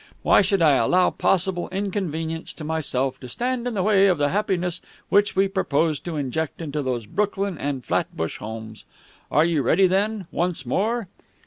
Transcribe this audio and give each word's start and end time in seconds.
Why 0.23 0.41
should 0.41 0.63
I 0.63 0.77
allow 0.77 1.11
possible 1.11 1.69
inconvenience 1.69 2.53
to 2.53 2.63
myself 2.63 3.19
to 3.19 3.29
stand 3.29 3.67
in 3.67 3.75
the 3.75 3.83
way 3.83 4.07
of 4.07 4.17
the 4.17 4.29
happiness 4.29 4.81
which 5.09 5.35
we 5.35 5.47
propose 5.47 5.99
to 5.99 6.15
inject 6.17 6.59
into 6.59 6.81
those 6.81 7.05
Brooklyn 7.05 7.59
and 7.59 7.85
Flatbush 7.85 8.37
homes? 8.39 8.83
Are 9.29 9.45
you 9.45 9.61
ready 9.61 9.85
then, 9.85 10.25
once 10.31 10.65
more? 10.65 11.07